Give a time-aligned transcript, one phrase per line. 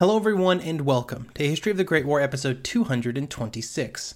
[0.00, 4.14] Hello, everyone, and welcome to History of the Great War, episode 226.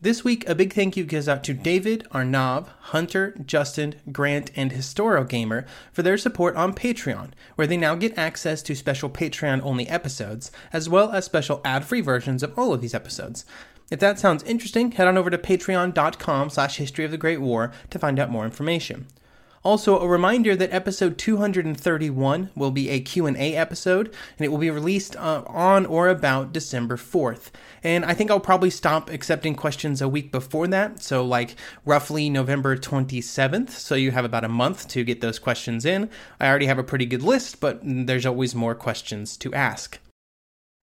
[0.00, 4.72] This week, a big thank you goes out to David, Arnav, Hunter, Justin, Grant, and
[4.72, 9.88] HistoroGamer for their support on Patreon, where they now get access to special Patreon only
[9.88, 13.44] episodes, as well as special ad free versions of all of these episodes.
[13.88, 17.70] If that sounds interesting, head on over to patreon.com slash history of the Great War
[17.90, 19.06] to find out more information.
[19.62, 24.06] Also, a reminder that episode 231 will be a Q&A episode,
[24.38, 27.50] and it will be released uh, on or about December 4th.
[27.84, 32.30] And I think I'll probably stop accepting questions a week before that, so like roughly
[32.30, 36.08] November 27th, so you have about a month to get those questions in.
[36.40, 39.98] I already have a pretty good list, but there's always more questions to ask.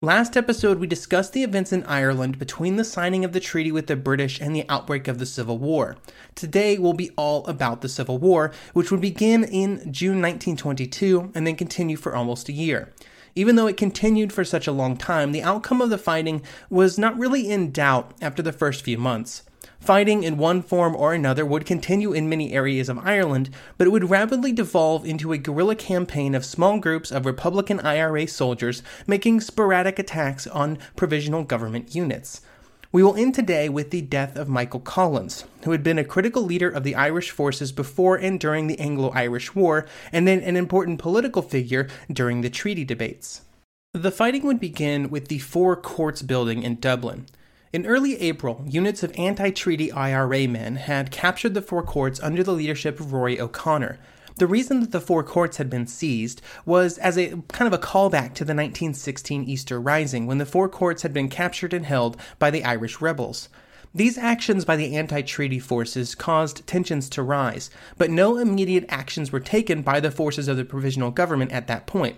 [0.04, 3.88] Last episode, we discussed the events in Ireland between the signing of the treaty with
[3.88, 5.98] the British and the outbreak of the Civil War.
[6.36, 11.48] Today will be all about the Civil War, which would begin in June 1922 and
[11.48, 12.94] then continue for almost a year.
[13.34, 17.00] Even though it continued for such a long time, the outcome of the fighting was
[17.00, 19.47] not really in doubt after the first few months.
[19.80, 23.92] Fighting in one form or another would continue in many areas of Ireland, but it
[23.92, 29.42] would rapidly devolve into a guerrilla campaign of small groups of Republican IRA soldiers making
[29.42, 32.42] sporadic attacks on provisional government units.
[32.92, 36.42] We will end today with the death of Michael Collins, who had been a critical
[36.42, 40.56] leader of the Irish forces before and during the Anglo Irish War, and then an
[40.56, 43.42] important political figure during the treaty debates.
[43.94, 47.26] The fighting would begin with the Four Courts building in Dublin.
[47.74, 52.42] In early April, units of anti treaty IRA men had captured the Four Courts under
[52.42, 54.00] the leadership of Rory O'Connor.
[54.38, 57.84] The reason that the Four Courts had been seized was as a kind of a
[57.84, 62.16] callback to the 1916 Easter Rising, when the Four Courts had been captured and held
[62.40, 63.50] by the Irish rebels.
[63.94, 69.34] These actions by the anti treaty forces caused tensions to rise, but no immediate actions
[69.34, 72.16] were taken by the forces of the provisional government at that point.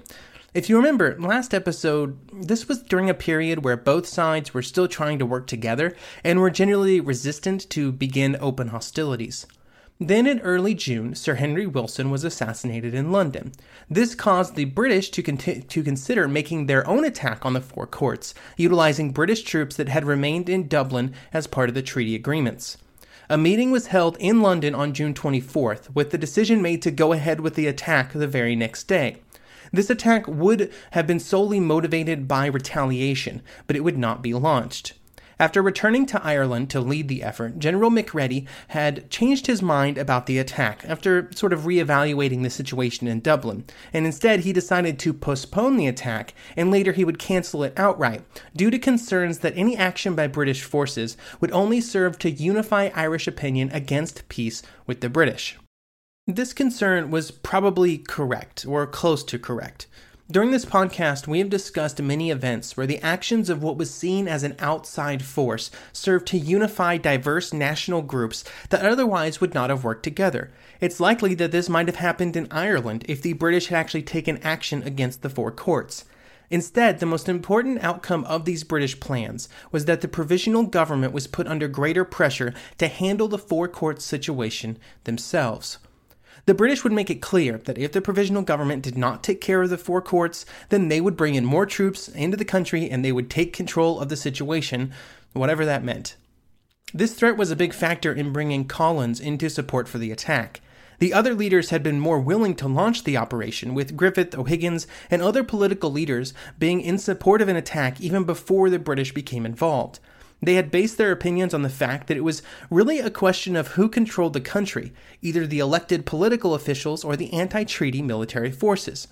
[0.52, 4.88] If you remember, last episode, this was during a period where both sides were still
[4.88, 9.46] trying to work together and were generally resistant to begin open hostilities.
[10.00, 13.52] Then in early June, Sir Henry Wilson was assassinated in London.
[13.92, 17.86] This caused the British to, conti- to consider making their own attack on the Four
[17.86, 22.78] Courts, utilizing British troops that had remained in Dublin as part of the treaty agreements.
[23.30, 27.14] A meeting was held in London on June 24th, with the decision made to go
[27.14, 29.18] ahead with the attack the very next day.
[29.72, 34.94] This attack would have been solely motivated by retaliation, but it would not be launched.
[35.42, 40.26] After returning to Ireland to lead the effort, General Macready had changed his mind about
[40.26, 43.64] the attack after sort of reevaluating the situation in Dublin,
[43.94, 48.26] and instead he decided to postpone the attack and later he would cancel it outright,
[48.54, 53.26] due to concerns that any action by British forces would only serve to unify Irish
[53.26, 55.58] opinion against peace with the British.
[56.32, 59.88] This concern was probably correct, or close to correct.
[60.30, 64.28] During this podcast, we have discussed many events where the actions of what was seen
[64.28, 69.84] as an outside force served to unify diverse national groups that otherwise would not have
[69.84, 70.52] worked together.
[70.80, 74.38] It's likely that this might have happened in Ireland if the British had actually taken
[74.44, 76.06] action against the Four Courts.
[76.52, 81.26] Instead, the most important outcome of these British plans was that the provisional government was
[81.26, 85.80] put under greater pressure to handle the four courts situation themselves.
[86.50, 89.62] The British would make it clear that if the provisional government did not take care
[89.62, 93.06] of the four courts, then they would bring in more troops into the country and
[93.06, 94.92] they would take control of the situation,
[95.34, 96.16] whatever that meant.
[96.92, 100.62] This threat was a big factor in bringing Collins into support for the attack.
[100.98, 105.22] The other leaders had been more willing to launch the operation, with Griffith, O'Higgins, and
[105.22, 110.00] other political leaders being in support of an attack even before the British became involved.
[110.42, 113.70] They had based their opinions on the fact that it was really a question of
[113.70, 119.08] who controlled the country, either the elected political officials or the anti treaty military forces.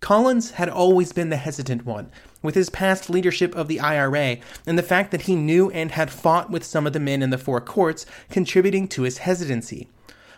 [0.00, 2.10] Collins had always been the hesitant one,
[2.42, 6.10] with his past leadership of the IRA and the fact that he knew and had
[6.10, 9.88] fought with some of the men in the four courts contributing to his hesitancy.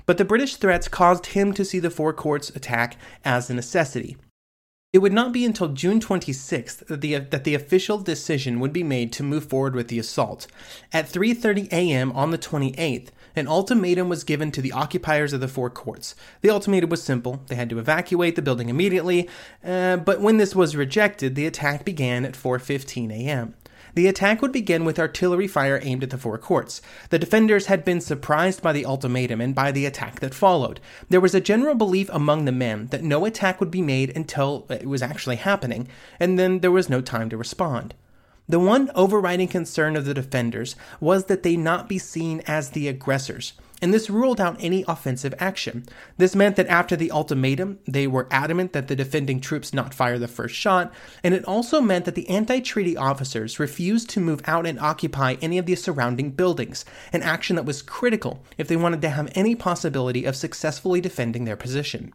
[0.05, 4.19] But the British threats caused him to see the four courts attack as a necessity.
[4.95, 8.85] It would not be until June 26th that the, that the official decision would be
[8.85, 10.47] made to move forward with the assault.
[10.93, 12.13] At 3:30 a.m.
[12.13, 16.15] on the 28th, an ultimatum was given to the occupiers of the four courts.
[16.43, 19.29] The ultimatum was simple: they had to evacuate the building immediately.
[19.65, 23.55] Uh, but when this was rejected, the attack began at 4:15 a.m.
[23.95, 26.83] The attack would begin with artillery fire aimed at the four courts.
[27.11, 30.81] The defenders had been surprised by the ultimatum and by the attack that followed.
[31.09, 34.67] There was a general belief among the men that no attack would be made until
[34.69, 35.89] it was actually happening,
[36.19, 37.95] and then there was no time to respond.
[38.49, 42.89] The one overriding concern of the defenders was that they not be seen as the
[42.89, 45.85] aggressors and this ruled out any offensive action.
[46.17, 50.19] This meant that after the ultimatum, they were adamant that the defending troops not fire
[50.19, 50.93] the first shot,
[51.23, 55.37] and it also meant that the anti treaty officers refused to move out and occupy
[55.41, 59.31] any of the surrounding buildings, an action that was critical if they wanted to have
[59.35, 62.13] any possibility of successfully defending their position.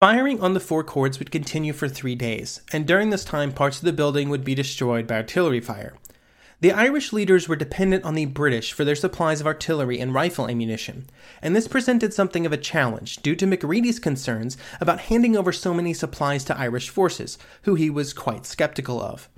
[0.00, 3.76] Firing on the four courts would continue for three days, and during this time, parts
[3.76, 5.92] of the building would be destroyed by artillery fire.
[6.62, 10.46] The Irish leaders were dependent on the British for their supplies of artillery and rifle
[10.46, 11.06] ammunition,
[11.40, 15.72] and this presented something of a challenge due to Macready's concerns about handing over so
[15.72, 19.30] many supplies to Irish forces, who he was quite skeptical of.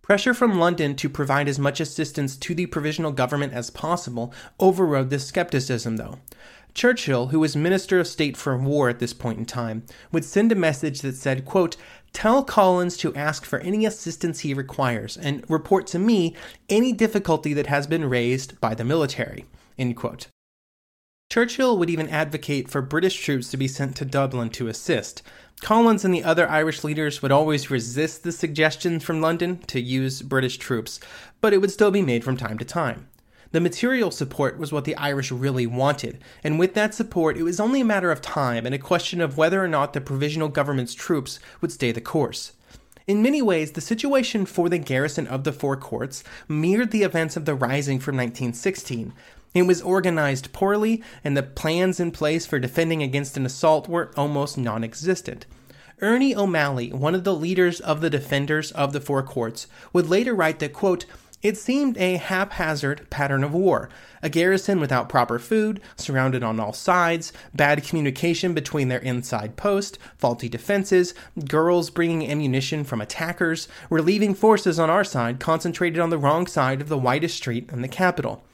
[0.00, 5.10] Pressure from London to provide as much assistance to the provisional government as possible overrode
[5.10, 6.20] this skepticism, though.
[6.74, 10.50] Churchill, who was Minister of State for War at this point in time, would send
[10.50, 11.76] a message that said, quote,
[12.12, 16.36] Tell Collins to ask for any assistance he requires and report to me
[16.68, 19.46] any difficulty that has been raised by the military.
[19.78, 20.28] End quote.
[21.30, 25.22] Churchill would even advocate for British troops to be sent to Dublin to assist.
[25.62, 30.20] Collins and the other Irish leaders would always resist the suggestion from London to use
[30.20, 31.00] British troops,
[31.40, 33.08] but it would still be made from time to time.
[33.52, 37.60] The material support was what the Irish really wanted, and with that support, it was
[37.60, 40.94] only a matter of time and a question of whether or not the provisional government's
[40.94, 42.52] troops would stay the course.
[43.06, 47.36] In many ways, the situation for the garrison of the Four Courts mirrored the events
[47.36, 49.12] of the Rising from 1916.
[49.52, 54.12] It was organized poorly, and the plans in place for defending against an assault were
[54.16, 55.44] almost non existent.
[56.00, 60.34] Ernie O'Malley, one of the leaders of the defenders of the Four Courts, would later
[60.34, 61.04] write that, quote,
[61.42, 63.88] it seemed a haphazard pattern of war.
[64.22, 69.98] A garrison without proper food, surrounded on all sides, bad communication between their inside post,
[70.16, 71.14] faulty defenses,
[71.48, 76.80] girls bringing ammunition from attackers, relieving forces on our side concentrated on the wrong side
[76.80, 78.44] of the widest street in the capital.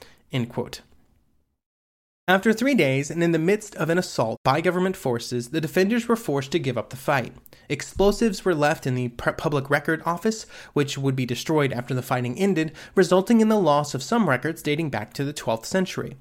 [2.29, 6.07] After three days, and in the midst of an assault by government forces, the defenders
[6.07, 7.33] were forced to give up the fight.
[7.71, 12.39] Explosives were left in the public record office, which would be destroyed after the fighting
[12.39, 16.19] ended, resulting in the loss of some records dating back to the 12th century.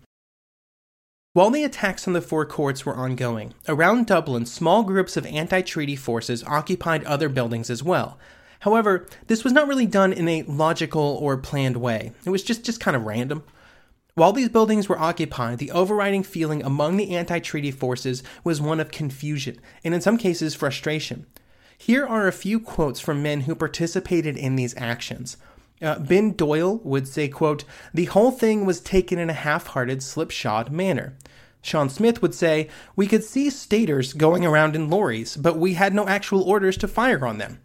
[1.34, 5.60] While the attacks on the four courts were ongoing, around Dublin, small groups of anti
[5.60, 8.18] treaty forces occupied other buildings as well.
[8.62, 12.14] However, this was not really done in a logical or planned way.
[12.24, 13.44] It was just, just kind of random.
[14.18, 18.80] While these buildings were occupied, the overriding feeling among the anti treaty forces was one
[18.80, 21.28] of confusion, and in some cases, frustration.
[21.78, 25.38] Here are a few quotes from men who participated in these actions.
[25.84, 30.72] Uh, ben Doyle would say, quote, The whole thing was taken in a half-hearted, slipshod
[30.72, 31.16] manner.
[31.62, 35.94] Sean Smith would say, We could see staters going around in lorries, but we had
[35.94, 37.60] no actual orders to fire on them.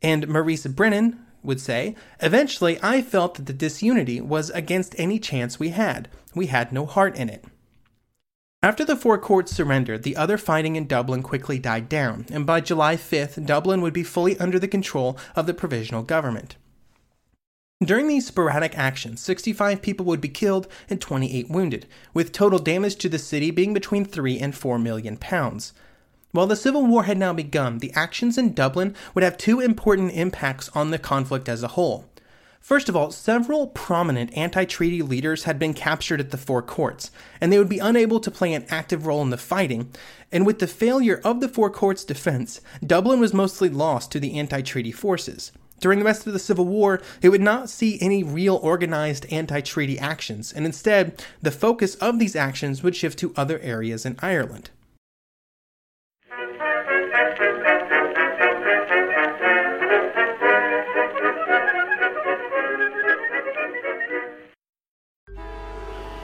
[0.00, 5.58] And Maurice Brennan, would say, eventually I felt that the disunity was against any chance
[5.58, 6.08] we had.
[6.34, 7.44] We had no heart in it.
[8.64, 12.60] After the four courts surrendered, the other fighting in Dublin quickly died down, and by
[12.60, 16.56] July 5th, Dublin would be fully under the control of the provisional government.
[17.82, 22.94] During these sporadic actions, 65 people would be killed and 28 wounded, with total damage
[22.96, 25.72] to the city being between 3 and 4 million pounds.
[26.32, 30.14] While the Civil War had now begun, the actions in Dublin would have two important
[30.14, 32.06] impacts on the conflict as a whole.
[32.58, 37.10] First of all, several prominent anti treaty leaders had been captured at the Four Courts,
[37.38, 39.90] and they would be unable to play an active role in the fighting.
[40.30, 44.38] And with the failure of the Four Courts' defense, Dublin was mostly lost to the
[44.38, 45.52] anti treaty forces.
[45.80, 49.60] During the rest of the Civil War, it would not see any real organized anti
[49.60, 54.16] treaty actions, and instead, the focus of these actions would shift to other areas in
[54.20, 54.70] Ireland.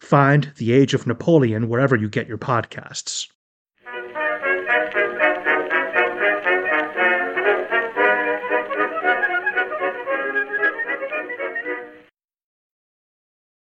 [0.00, 3.28] Find The Age of Napoleon wherever you get your podcasts.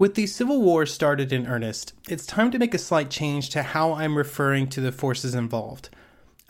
[0.01, 3.63] With the Civil War started in earnest, it's time to make a slight change to
[3.63, 5.89] how I'm referring to the forces involved.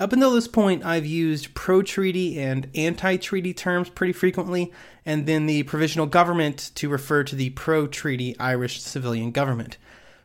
[0.00, 4.72] Up until this point, I've used pro treaty and anti treaty terms pretty frequently,
[5.06, 9.76] and then the provisional government to refer to the pro treaty Irish civilian government.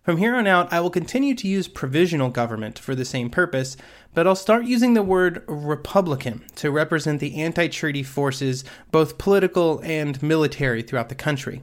[0.01, 3.77] From here on out, I will continue to use provisional government for the same purpose,
[4.15, 9.81] but I'll start using the word Republican to represent the anti treaty forces, both political
[9.83, 11.61] and military, throughout the country.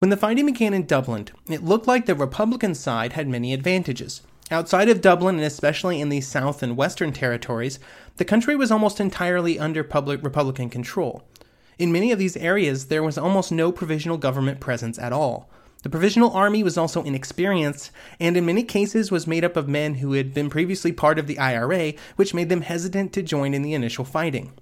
[0.00, 4.20] When the fighting began in Dublin, it looked like the Republican side had many advantages.
[4.52, 7.78] Outside of Dublin, and especially in the South and Western territories,
[8.16, 11.22] the country was almost entirely under public Republican control.
[11.78, 15.48] In many of these areas, there was almost no provisional government presence at all.
[15.82, 19.94] The Provisional Army was also inexperienced, and in many cases was made up of men
[19.94, 23.62] who had been previously part of the IRA, which made them hesitant to join in
[23.62, 24.52] the initial fighting.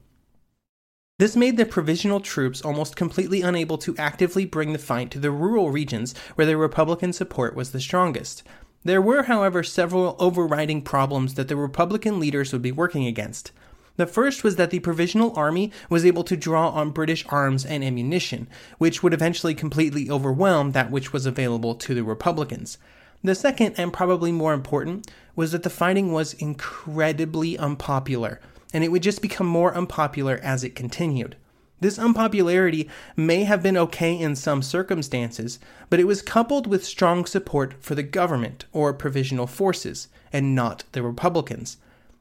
[1.18, 5.32] This made the provisional troops almost completely unable to actively bring the fight to the
[5.32, 8.44] rural regions where the Republican support was the strongest.
[8.84, 13.52] There were, however, several overriding problems that the Republican leaders would be working against.
[13.96, 17.82] The first was that the Provisional Army was able to draw on British arms and
[17.82, 18.46] ammunition,
[18.78, 22.78] which would eventually completely overwhelm that which was available to the Republicans.
[23.24, 28.40] The second, and probably more important, was that the fighting was incredibly unpopular
[28.72, 31.36] and it would just become more unpopular as it continued.
[31.80, 35.58] This unpopularity may have been okay in some circumstances,
[35.90, 40.84] but it was coupled with strong support for the government or provisional forces, and not
[40.92, 41.76] the Republicans.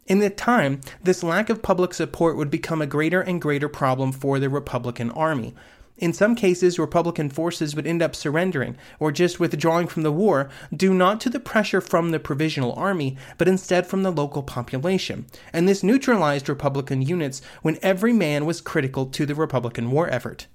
[0.05, 4.11] In the time, this lack of public support would become a greater and greater problem
[4.11, 5.53] for the Republican Army,
[5.97, 10.49] in some cases, Republican forces would end up surrendering or just withdrawing from the war
[10.75, 15.25] due not to the pressure from the Provisional Army, but instead from the local population.
[15.51, 20.47] And this neutralized Republican units when every man was critical to the Republican war effort.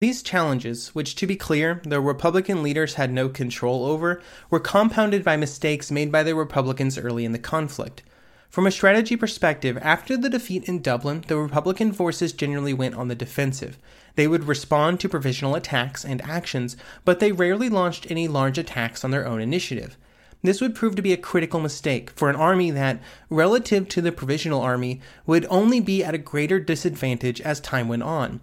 [0.00, 5.22] These challenges, which to be clear, the Republican leaders had no control over, were compounded
[5.22, 8.02] by mistakes made by the Republicans early in the conflict.
[8.48, 13.06] From a strategy perspective, after the defeat in Dublin, the Republican forces generally went on
[13.06, 13.78] the defensive.
[14.16, 19.04] They would respond to provisional attacks and actions, but they rarely launched any large attacks
[19.04, 19.96] on their own initiative.
[20.42, 24.10] This would prove to be a critical mistake for an army that, relative to the
[24.10, 28.40] provisional army, would only be at a greater disadvantage as time went on.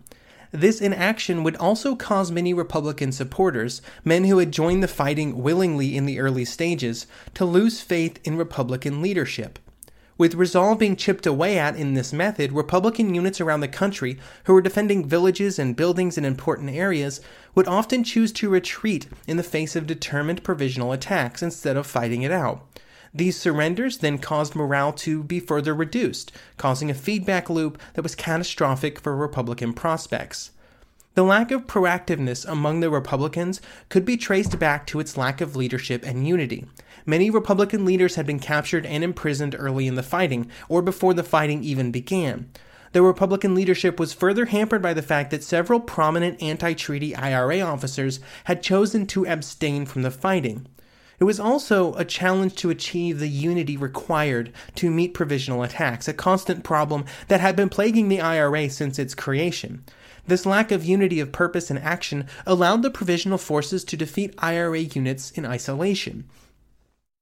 [0.51, 5.97] This inaction would also cause many Republican supporters, men who had joined the fighting willingly
[5.97, 9.59] in the early stages, to lose faith in Republican leadership.
[10.17, 14.53] With resolve being chipped away at in this method, Republican units around the country who
[14.53, 17.21] were defending villages and buildings in important areas
[17.53, 22.23] would often choose to retreat in the face of determined provisional attacks instead of fighting
[22.23, 22.65] it out.
[23.13, 28.15] These surrenders then caused morale to be further reduced, causing a feedback loop that was
[28.15, 30.49] catastrophic for Republican prospects.
[31.13, 33.59] The lack of proactiveness among the Republicans
[33.89, 36.67] could be traced back to its lack of leadership and unity.
[37.09, 41.23] Many Republican leaders had been captured and imprisoned early in the fighting, or before the
[41.23, 42.49] fighting even began.
[42.91, 47.61] The Republican leadership was further hampered by the fact that several prominent anti treaty IRA
[47.61, 50.67] officers had chosen to abstain from the fighting.
[51.17, 56.13] It was also a challenge to achieve the unity required to meet provisional attacks, a
[56.13, 59.85] constant problem that had been plaguing the IRA since its creation.
[60.27, 64.79] This lack of unity of purpose and action allowed the provisional forces to defeat IRA
[64.79, 66.25] units in isolation.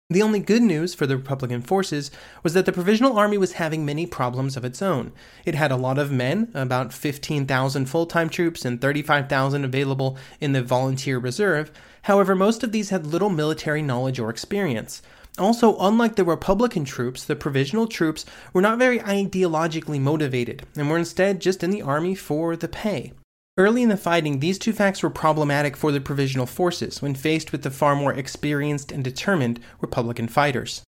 [0.07, 2.11] The only good news for the Republican forces
[2.43, 5.11] was that the Provisional Army was having many problems of its own.
[5.45, 10.51] It had a lot of men, about 15,000 full time troops and 35,000 available in
[10.51, 11.71] the Volunteer Reserve.
[12.03, 15.01] However, most of these had little military knowledge or experience.
[15.39, 20.99] Also, unlike the Republican troops, the provisional troops were not very ideologically motivated and were
[20.99, 23.11] instead just in the army for the pay.
[23.57, 27.53] Early in the fighting, these two facts were problematic for the provisional forces when faced
[27.53, 30.83] with the far more experienced and determined Republican fighters.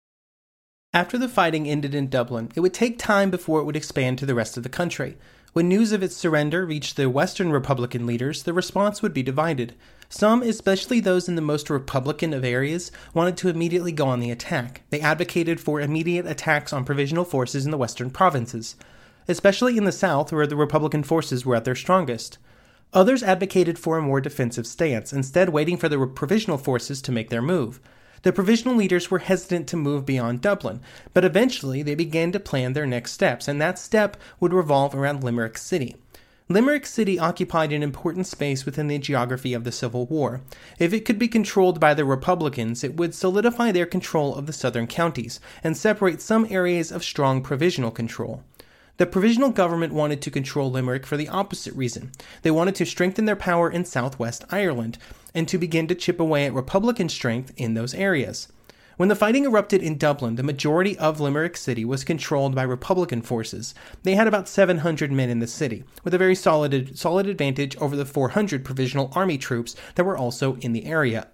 [0.93, 4.25] After the fighting ended in Dublin, it would take time before it would expand to
[4.25, 5.17] the rest of the country.
[5.51, 9.75] When news of its surrender reached the Western Republican leaders, the response would be divided.
[10.07, 14.31] Some, especially those in the most Republican of areas, wanted to immediately go on the
[14.31, 14.83] attack.
[14.89, 18.77] They advocated for immediate attacks on provisional forces in the western provinces,
[19.27, 22.37] especially in the South where the Republican forces were at their strongest.
[22.93, 27.29] Others advocated for a more defensive stance, instead, waiting for the provisional forces to make
[27.29, 27.79] their move.
[28.21, 30.79] The provisional leaders were hesitant to move beyond Dublin,
[31.13, 35.23] but eventually they began to plan their next steps, and that step would revolve around
[35.23, 35.95] Limerick City.
[36.49, 40.41] Limerick City occupied an important space within the geography of the Civil War.
[40.77, 44.53] If it could be controlled by the Republicans, it would solidify their control of the
[44.53, 48.43] southern counties and separate some areas of strong provisional control.
[49.03, 52.11] The provisional government wanted to control Limerick for the opposite reason.
[52.41, 54.97] They wanted to strengthen their power in southwest Ireland
[55.35, 58.47] and to begin to chip away at Republican strength in those areas.
[58.95, 63.21] When the fighting erupted in Dublin, the majority of Limerick City was controlled by Republican
[63.21, 63.75] forces.
[64.03, 67.97] They had about 700 men in the city, with a very solid, solid advantage over
[67.97, 71.27] the 400 Provisional Army troops that were also in the area.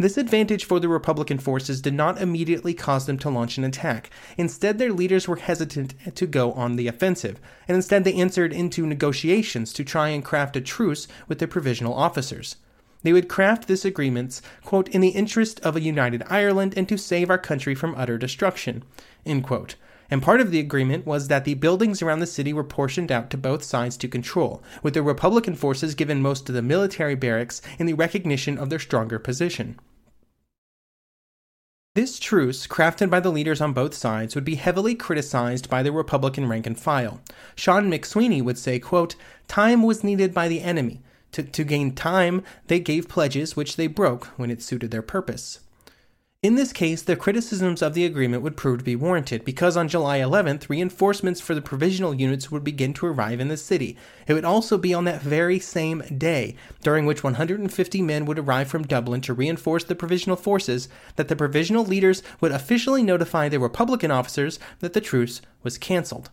[0.00, 4.08] This advantage for the Republican forces did not immediately cause them to launch an attack.
[4.38, 8.86] Instead, their leaders were hesitant to go on the offensive, and instead they entered into
[8.86, 12.56] negotiations to try and craft a truce with the provisional officers.
[13.02, 16.96] They would craft this agreement, quote, in the interest of a united Ireland and to
[16.96, 18.84] save our country from utter destruction,
[19.26, 19.74] end quote.
[20.10, 23.28] And part of the agreement was that the buildings around the city were portioned out
[23.30, 27.60] to both sides to control, with the Republican forces given most of the military barracks
[27.78, 29.78] in the recognition of their stronger position.
[31.96, 35.90] This truce, crafted by the leaders on both sides, would be heavily criticized by the
[35.90, 37.20] Republican rank and file.
[37.56, 39.16] Sean McSweeney would say, quote,
[39.48, 41.00] Time was needed by the enemy.
[41.32, 45.58] To, to gain time, they gave pledges which they broke when it suited their purpose.
[46.42, 49.88] In this case, the criticisms of the agreement would prove to be warranted because on
[49.88, 53.94] July 11th, reinforcements for the provisional units would begin to arrive in the city.
[54.26, 58.68] It would also be on that very same day, during which 150 men would arrive
[58.68, 63.60] from Dublin to reinforce the provisional forces, that the provisional leaders would officially notify the
[63.60, 66.30] Republican officers that the truce was cancelled.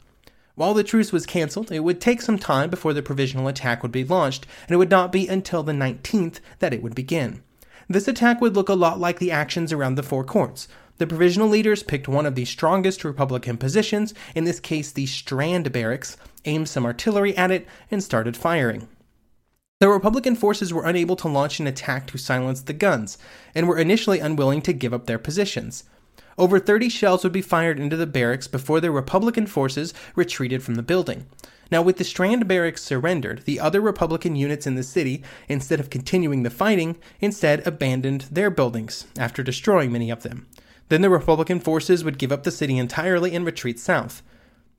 [0.56, 3.92] While the truce was cancelled, it would take some time before the provisional attack would
[3.92, 7.44] be launched, and it would not be until the 19th that it would begin.
[7.90, 10.68] This attack would look a lot like the actions around the Four Courts.
[10.98, 15.72] The provisional leaders picked one of the strongest Republican positions, in this case the Strand
[15.72, 18.90] Barracks, aimed some artillery at it, and started firing.
[19.80, 23.18] The Republican forces were unable to launch an attack to silence the guns,
[23.54, 25.84] and were initially unwilling to give up their positions.
[26.38, 30.76] Over 30 shells would be fired into the barracks before the Republican forces retreated from
[30.76, 31.28] the building.
[31.72, 35.90] Now, with the Strand barracks surrendered, the other Republican units in the city, instead of
[35.90, 40.48] continuing the fighting, instead abandoned their buildings after destroying many of them.
[40.90, 44.22] Then the Republican forces would give up the city entirely and retreat south.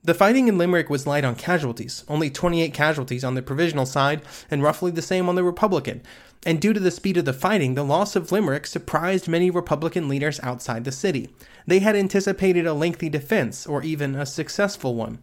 [0.01, 4.21] The fighting in Limerick was light on casualties, only 28 casualties on the provisional side
[4.49, 6.01] and roughly the same on the Republican.
[6.45, 10.07] And due to the speed of the fighting, the loss of Limerick surprised many Republican
[10.07, 11.29] leaders outside the city.
[11.67, 15.19] They had anticipated a lengthy defense, or even a successful one.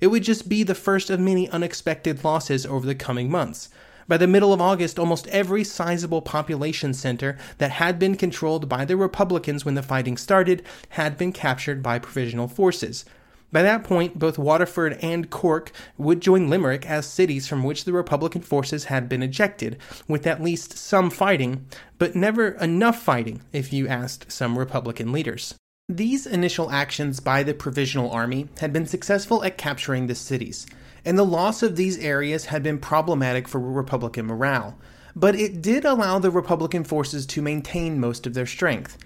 [0.00, 3.68] It would just be the first of many unexpected losses over the coming months.
[4.08, 8.84] By the middle of August, almost every sizable population center that had been controlled by
[8.84, 13.04] the Republicans when the fighting started had been captured by provisional forces.
[13.52, 17.92] By that point, both Waterford and Cork would join Limerick as cities from which the
[17.92, 21.66] Republican forces had been ejected, with at least some fighting,
[21.98, 25.54] but never enough fighting, if you asked some Republican leaders.
[25.88, 30.66] These initial actions by the Provisional Army had been successful at capturing the cities,
[31.04, 34.76] and the loss of these areas had been problematic for Republican morale,
[35.14, 38.98] but it did allow the Republican forces to maintain most of their strength.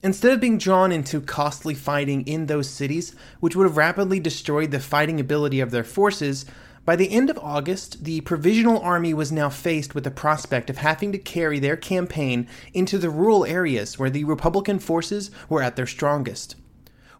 [0.00, 4.70] Instead of being drawn into costly fighting in those cities, which would have rapidly destroyed
[4.70, 6.46] the fighting ability of their forces,
[6.88, 10.78] by the end of August, the Provisional Army was now faced with the prospect of
[10.78, 15.76] having to carry their campaign into the rural areas where the Republican forces were at
[15.76, 16.56] their strongest.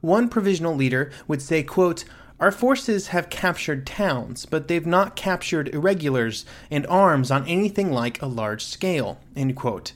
[0.01, 2.07] One provisional leader would say, quote,
[2.41, 8.23] our forces have captured towns, but they've not captured irregulars and arms on anything like
[8.23, 9.21] a large scale.
[9.37, 9.93] End quote.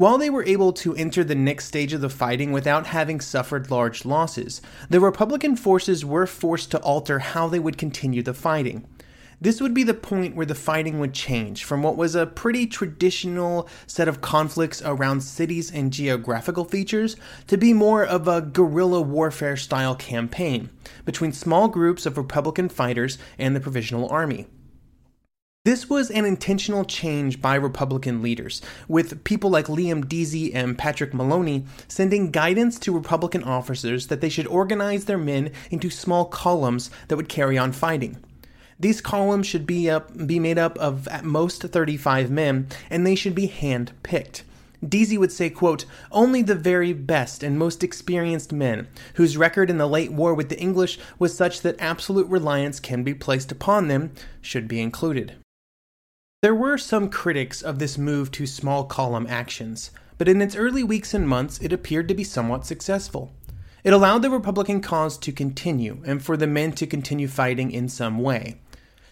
[0.00, 3.68] While they were able to enter the next stage of the fighting without having suffered
[3.68, 8.86] large losses, the Republican forces were forced to alter how they would continue the fighting.
[9.40, 12.64] This would be the point where the fighting would change from what was a pretty
[12.64, 17.16] traditional set of conflicts around cities and geographical features
[17.48, 20.70] to be more of a guerrilla warfare style campaign
[21.06, 24.46] between small groups of Republican fighters and the Provisional Army.
[25.68, 31.12] This was an intentional change by Republican leaders, with people like Liam Deasy and Patrick
[31.12, 36.90] Maloney sending guidance to Republican officers that they should organize their men into small columns
[37.08, 38.16] that would carry on fighting.
[38.80, 43.14] These columns should be up, be made up of at most 35 men, and they
[43.14, 44.44] should be hand picked.
[44.82, 49.76] Deasy would say, quote, Only the very best and most experienced men, whose record in
[49.76, 53.88] the late war with the English was such that absolute reliance can be placed upon
[53.88, 55.36] them, should be included.
[56.40, 60.84] There were some critics of this move to small column actions, but in its early
[60.84, 63.32] weeks and months it appeared to be somewhat successful.
[63.82, 67.88] It allowed the Republican cause to continue and for the men to continue fighting in
[67.88, 68.60] some way.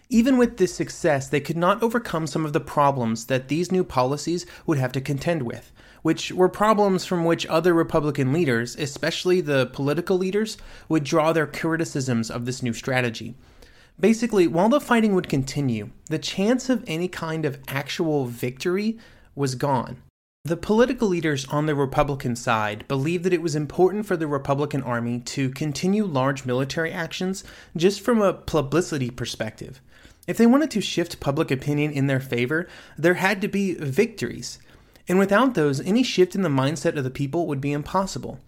[0.09, 3.83] Even with this success, they could not overcome some of the problems that these new
[3.83, 9.41] policies would have to contend with, which were problems from which other Republican leaders, especially
[9.41, 10.59] the political leaders,
[10.89, 13.35] would draw their criticisms of this new strategy.
[13.99, 18.99] Basically, while the fighting would continue, the chance of any kind of actual victory
[19.35, 20.03] was gone.
[20.45, 24.83] The political leaders on the Republican side believed that it was important for the Republican
[24.83, 27.43] Army to continue large military actions
[27.77, 29.81] just from a publicity perspective.
[30.29, 34.59] If they wanted to shift public opinion in their favor, there had to be victories.
[35.09, 38.39] And without those, any shift in the mindset of the people would be impossible.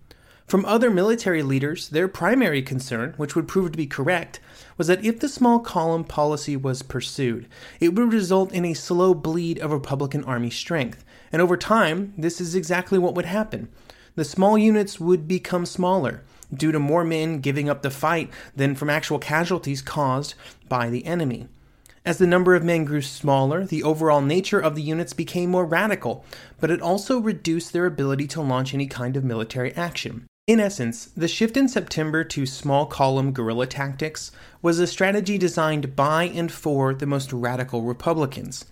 [0.49, 4.41] From other military leaders, their primary concern, which would prove to be correct,
[4.79, 7.47] was that if the small column policy was pursued,
[7.81, 11.05] it would result in a slow bleed of Republican Army strength.
[11.31, 13.69] And over time, this is exactly what would happen.
[14.15, 18.75] The small units would become smaller, due to more men giving up the fight than
[18.75, 20.33] from actual casualties caused
[20.67, 21.47] by the enemy.
[22.07, 25.67] As the number of men grew smaller, the overall nature of the units became more
[25.67, 26.25] radical,
[26.59, 30.27] but it also reduced their ability to launch any kind of military action.
[30.49, 34.33] In essence, the shift in September to small column guerrilla tactics
[34.63, 38.65] was a strategy designed by and for the most radical Republicans.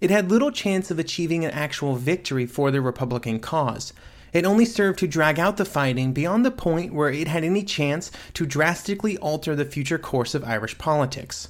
[0.00, 3.92] It had little chance of achieving an actual victory for the Republican cause.
[4.32, 7.62] It only served to drag out the fighting beyond the point where it had any
[7.62, 11.48] chance to drastically alter the future course of Irish politics.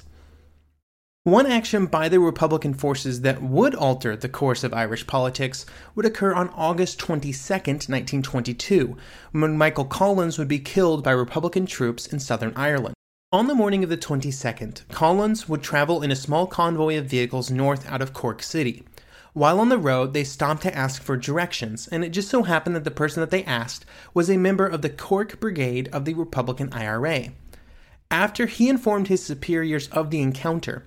[1.25, 6.05] One action by the Republican forces that would alter the course of Irish politics would
[6.05, 8.95] occur on August 22, 1922,
[9.33, 12.95] when Michael Collins would be killed by Republican troops in Southern Ireland.
[13.33, 17.51] On the morning of the 22nd, Collins would travel in a small convoy of vehicles
[17.51, 18.85] north out of Cork City.
[19.33, 22.77] While on the road, they stopped to ask for directions, and it just so happened
[22.77, 26.13] that the person that they asked was a member of the Cork Brigade of the
[26.13, 27.33] Republican IRA.
[28.09, 30.85] After he informed his superiors of the encounter,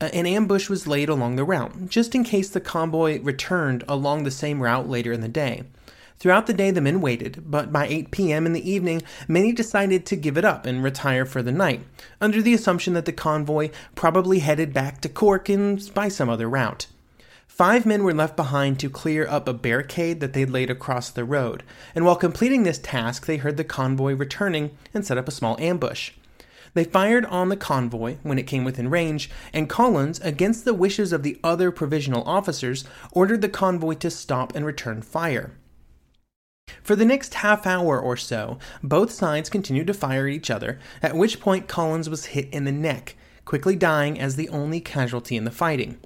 [0.00, 4.24] Uh, an ambush was laid along the route, just in case the convoy returned along
[4.24, 5.62] the same route later in the day.
[6.18, 8.46] Throughout the day, the men waited, but by 8 p.m.
[8.46, 11.80] in the evening, many decided to give it up and retire for the night,
[12.20, 16.48] under the assumption that the convoy probably headed back to Cork and by some other
[16.48, 16.86] route.
[17.46, 21.24] Five men were left behind to clear up a barricade that they'd laid across the
[21.24, 21.62] road,
[21.94, 25.58] and while completing this task, they heard the convoy returning and set up a small
[25.58, 26.12] ambush.
[26.74, 31.12] They fired on the convoy when it came within range, and Collins, against the wishes
[31.12, 35.52] of the other provisional officers, ordered the convoy to stop and return fire.
[36.82, 40.78] For the next half hour or so, both sides continued to fire at each other,
[41.02, 45.36] at which point Collins was hit in the neck, quickly dying as the only casualty
[45.36, 45.98] in the fighting.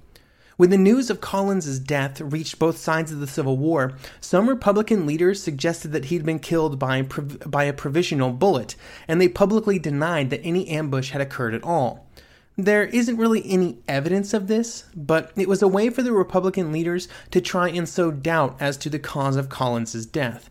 [0.57, 5.05] When the news of Collins's death reached both sides of the Civil War, some Republican
[5.05, 8.77] leaders suggested that he'd been killed by, by a provisional bullet,
[9.09, 12.07] and they publicly denied that any ambush had occurred at all.
[12.57, 16.71] There isn't really any evidence of this, but it was a way for the Republican
[16.71, 20.51] leaders to try and sow doubt as to the cause of Collins's death.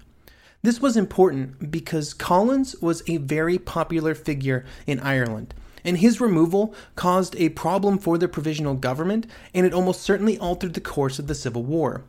[0.64, 6.74] This was important because Collins was a very popular figure in Ireland, and his removal
[6.96, 11.28] caused a problem for the provisional government, and it almost certainly altered the course of
[11.28, 12.04] the Civil War.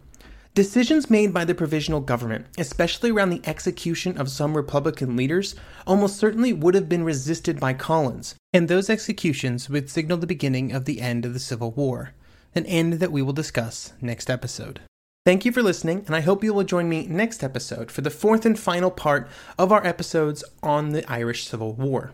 [0.54, 6.16] Decisions made by the provisional government, especially around the execution of some Republican leaders, almost
[6.16, 10.84] certainly would have been resisted by Collins, and those executions would signal the beginning of
[10.84, 12.12] the end of the Civil War,
[12.54, 14.80] an end that we will discuss next episode.
[15.26, 18.10] Thank you for listening, and I hope you will join me next episode for the
[18.10, 19.26] fourth and final part
[19.58, 22.12] of our episodes on the Irish Civil War.